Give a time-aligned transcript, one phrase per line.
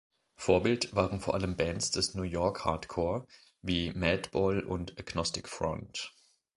[0.35, 3.27] Vorbild waren vor allem Bands des New York Hardcore
[3.61, 6.11] wie Madball und Agnostic Front.